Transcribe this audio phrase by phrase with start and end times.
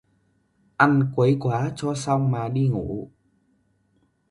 [0.77, 3.09] Ăn quấy quá cho xong mà đi ngủ